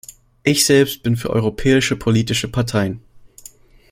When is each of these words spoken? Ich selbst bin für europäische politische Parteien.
Ich 0.41 0.65
selbst 0.65 1.03
bin 1.03 1.15
für 1.15 1.29
europäische 1.29 1.95
politische 1.95 2.47
Parteien. 2.47 3.01